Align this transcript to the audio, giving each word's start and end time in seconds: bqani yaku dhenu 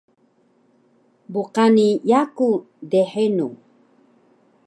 bqani 1.31 1.87
yaku 2.11 2.49
dhenu 2.91 3.47